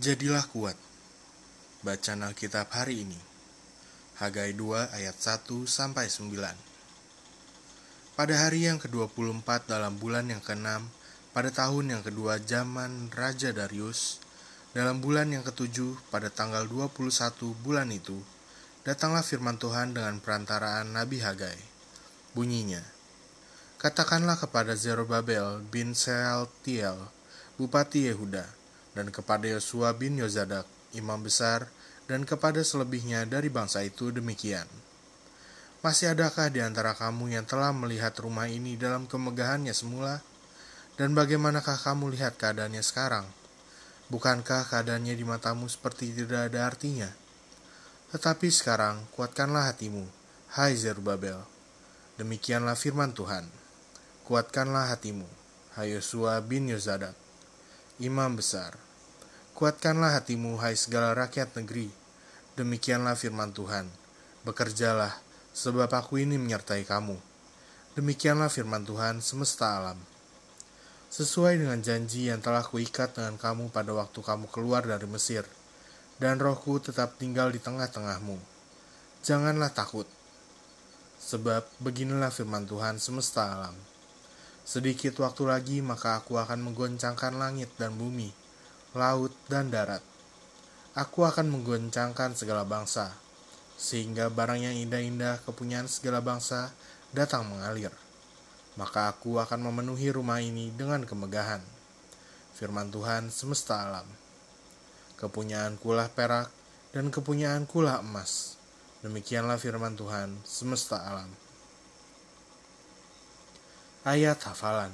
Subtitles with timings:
[0.00, 0.80] Jadilah kuat.
[1.84, 3.20] Bacaan Alkitab hari ini.
[4.16, 6.40] Hagai 2 ayat 1 sampai 9.
[8.16, 10.88] Pada hari yang ke-24 dalam bulan yang ke-6,
[11.36, 14.24] pada tahun yang kedua zaman Raja Darius,
[14.72, 18.24] dalam bulan yang ketujuh pada tanggal 21 bulan itu,
[18.88, 21.60] datanglah firman Tuhan dengan perantaraan Nabi Hagai.
[22.32, 22.80] Bunyinya,
[23.76, 26.96] Katakanlah kepada Zerobabel bin Sealtiel,
[27.60, 28.59] Bupati Yehuda,
[28.94, 30.66] dan kepada Yosua bin Yozadak,
[30.96, 31.70] imam besar,
[32.10, 34.66] dan kepada selebihnya dari bangsa itu demikian.
[35.80, 40.20] Masih adakah di antara kamu yang telah melihat rumah ini dalam kemegahannya semula?
[41.00, 43.24] Dan bagaimanakah kamu lihat keadaannya sekarang?
[44.12, 47.08] Bukankah keadaannya di matamu seperti tidak ada artinya?
[48.10, 50.04] Tetapi sekarang kuatkanlah hatimu,
[50.58, 51.40] hai Zerubabel.
[52.18, 53.46] Demikianlah firman Tuhan.
[54.26, 55.24] Kuatkanlah hatimu,
[55.78, 57.16] hai Yosua bin Yozadak,
[58.00, 58.80] imam besar.
[59.52, 61.92] Kuatkanlah hatimu, hai segala rakyat negeri.
[62.56, 63.92] Demikianlah firman Tuhan.
[64.48, 65.20] Bekerjalah,
[65.52, 67.20] sebab aku ini menyertai kamu.
[68.00, 70.00] Demikianlah firman Tuhan semesta alam.
[71.12, 75.44] Sesuai dengan janji yang telah kuikat dengan kamu pada waktu kamu keluar dari Mesir,
[76.16, 78.40] dan rohku tetap tinggal di tengah-tengahmu.
[79.20, 80.08] Janganlah takut,
[81.20, 83.89] sebab beginilah firman Tuhan semesta alam
[84.70, 88.30] Sedikit waktu lagi maka aku akan menggoncangkan langit dan bumi,
[88.94, 89.98] laut dan darat.
[90.94, 93.10] Aku akan menggoncangkan segala bangsa,
[93.74, 96.70] sehingga barang yang indah-indah kepunyaan segala bangsa
[97.10, 97.90] datang mengalir.
[98.78, 101.66] Maka aku akan memenuhi rumah ini dengan kemegahan.
[102.54, 104.06] Firman Tuhan semesta alam.
[105.18, 106.46] Kepunyaan kulah perak
[106.94, 108.54] dan kepunyaan kulah emas.
[109.02, 111.49] Demikianlah firman Tuhan semesta alam.
[114.00, 114.88] Ayat hafalan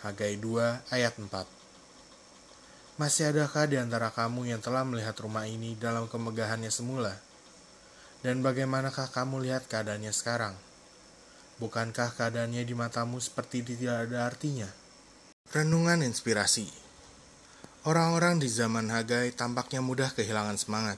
[0.00, 1.28] Hagai 2 ayat 4
[2.96, 7.12] Masih adakah di antara kamu yang telah melihat rumah ini dalam kemegahannya semula?
[8.24, 10.56] Dan bagaimanakah kamu lihat keadaannya sekarang?
[11.60, 14.72] Bukankah keadaannya di matamu seperti tidak ada artinya?
[15.52, 16.72] Renungan inspirasi
[17.84, 20.96] Orang-orang di zaman Hagai tampaknya mudah kehilangan semangat.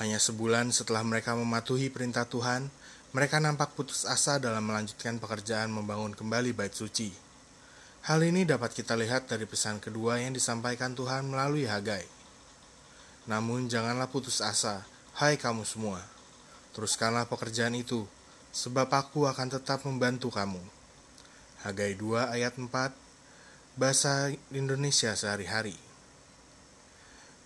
[0.00, 2.72] Hanya sebulan setelah mereka mematuhi perintah Tuhan,
[3.10, 7.10] mereka nampak putus asa dalam melanjutkan pekerjaan membangun kembali bait suci.
[8.06, 12.06] Hal ini dapat kita lihat dari pesan kedua yang disampaikan Tuhan melalui Hagai.
[13.26, 14.86] Namun janganlah putus asa,
[15.18, 15.98] hai kamu semua.
[16.70, 18.06] Teruskanlah pekerjaan itu,
[18.54, 20.62] sebab aku akan tetap membantu kamu.
[21.66, 22.70] Hagai 2 ayat 4,
[23.74, 25.74] Bahasa Indonesia sehari-hari.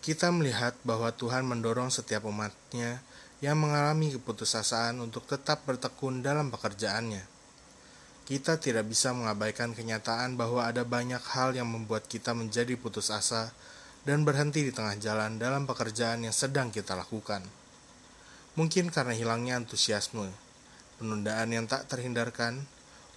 [0.04, 3.00] Kita melihat bahwa Tuhan mendorong setiap umatnya
[3.44, 7.20] yang mengalami keputusasaan untuk tetap bertekun dalam pekerjaannya.
[8.24, 13.52] Kita tidak bisa mengabaikan kenyataan bahwa ada banyak hal yang membuat kita menjadi putus asa
[14.08, 17.44] dan berhenti di tengah jalan dalam pekerjaan yang sedang kita lakukan.
[18.56, 20.32] Mungkin karena hilangnya antusiasme,
[20.96, 22.64] penundaan yang tak terhindarkan,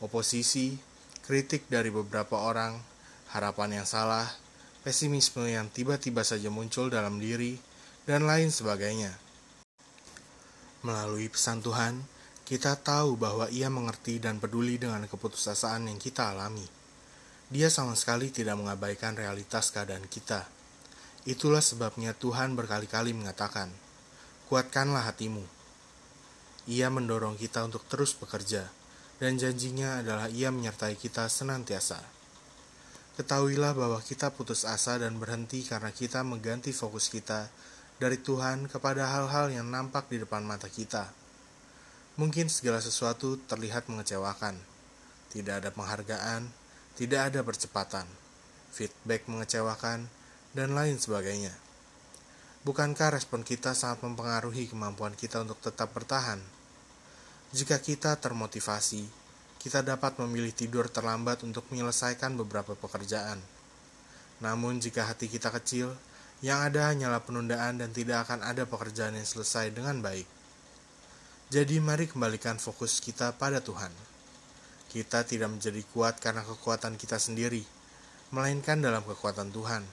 [0.04, 0.76] oposisi,
[1.24, 2.76] kritik dari beberapa orang,
[3.32, 4.28] harapan yang salah,
[4.84, 7.56] pesimisme yang tiba-tiba saja muncul dalam diri,
[8.04, 9.27] dan lain sebagainya.
[10.88, 12.00] Melalui pesan Tuhan,
[12.48, 16.64] kita tahu bahwa Ia mengerti dan peduli dengan keputusasaan yang kita alami.
[17.52, 20.48] Dia sama sekali tidak mengabaikan realitas keadaan kita.
[21.28, 23.68] Itulah sebabnya Tuhan berkali-kali mengatakan,
[24.48, 25.44] "Kuatkanlah hatimu."
[26.72, 28.72] Ia mendorong kita untuk terus bekerja,
[29.20, 32.00] dan janjinya adalah Ia menyertai kita senantiasa.
[33.20, 37.52] Ketahuilah bahwa kita putus asa dan berhenti karena kita mengganti fokus kita
[37.98, 41.10] dari Tuhan kepada hal-hal yang nampak di depan mata kita.
[42.18, 44.58] Mungkin segala sesuatu terlihat mengecewakan.
[45.34, 46.50] Tidak ada penghargaan,
[46.98, 48.06] tidak ada percepatan,
[48.74, 50.10] feedback mengecewakan,
[50.58, 51.54] dan lain sebagainya.
[52.66, 56.42] Bukankah respon kita sangat mempengaruhi kemampuan kita untuk tetap bertahan?
[57.54, 59.06] Jika kita termotivasi,
[59.62, 63.40] kita dapat memilih tidur terlambat untuk menyelesaikan beberapa pekerjaan.
[64.44, 65.96] Namun, jika hati kita kecil,
[66.46, 70.30] yang ada hanyalah penundaan dan tidak akan ada pekerjaan yang selesai dengan baik.
[71.50, 73.90] Jadi mari kembalikan fokus kita pada Tuhan.
[74.92, 77.66] Kita tidak menjadi kuat karena kekuatan kita sendiri,
[78.30, 79.84] melainkan dalam kekuatan Tuhan.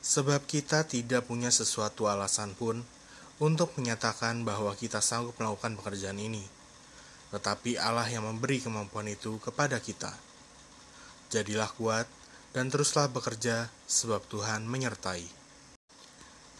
[0.00, 2.80] Sebab kita tidak punya sesuatu alasan pun
[3.40, 6.44] untuk menyatakan bahwa kita sanggup melakukan pekerjaan ini.
[7.32, 10.12] Tetapi Allah yang memberi kemampuan itu kepada kita.
[11.32, 12.04] Jadilah kuat
[12.50, 15.26] dan teruslah bekerja sebab Tuhan menyertai.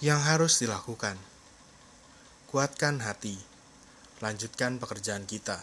[0.01, 1.19] Yang harus dilakukan.
[2.49, 3.37] Kuatkan hati.
[4.23, 5.61] Lanjutkan pekerjaan kita.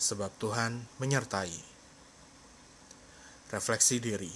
[0.00, 1.54] Sebab Tuhan menyertai.
[3.52, 4.32] Refleksi diri.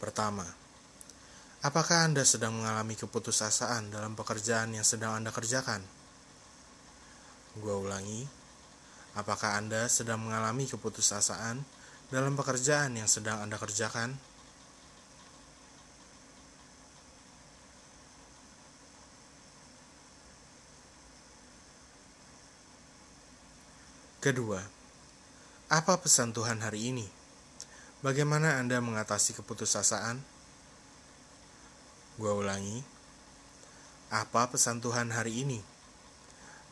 [0.00, 0.48] Pertama,
[1.60, 5.84] Apakah Anda sedang mengalami keputusasaan dalam pekerjaan yang sedang Anda kerjakan?
[7.60, 8.24] Gua ulangi,
[9.12, 11.60] apakah Anda sedang mengalami keputusasaan
[12.10, 14.18] dalam pekerjaan yang sedang Anda kerjakan?
[24.20, 24.60] Kedua,
[25.72, 27.08] apa pesan Tuhan hari ini?
[28.04, 30.20] Bagaimana Anda mengatasi keputusasaan?
[32.20, 32.84] Gua ulangi,
[34.12, 35.64] apa pesan Tuhan hari ini?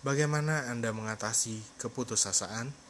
[0.05, 2.88] Bagaimana Anda mengatasi keputusasaan?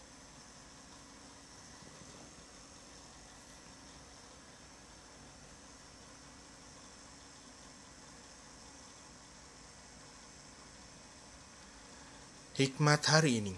[12.58, 13.54] Hikmat hari ini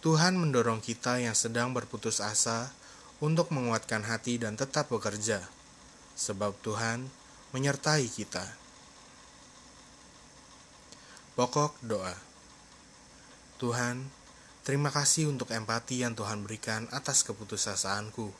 [0.00, 2.72] Tuhan mendorong kita yang sedang berputus asa
[3.20, 5.44] untuk menguatkan hati dan tetap bekerja,
[6.16, 7.12] sebab Tuhan
[7.52, 8.40] menyertai kita.
[11.36, 12.16] Pokok doa
[13.60, 14.08] Tuhan,
[14.64, 18.32] terima kasih untuk empati yang Tuhan berikan atas keputusasaanku.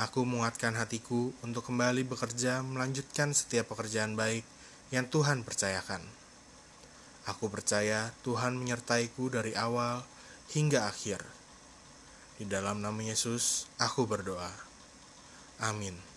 [0.00, 4.48] Aku menguatkan hatiku untuk kembali bekerja melanjutkan setiap pekerjaan baik
[4.88, 6.19] yang Tuhan percayakan.
[7.30, 10.02] Aku percaya Tuhan menyertaiku dari awal
[10.50, 11.22] hingga akhir.
[12.42, 14.50] Di dalam nama Yesus, aku berdoa.
[15.62, 16.09] Amin.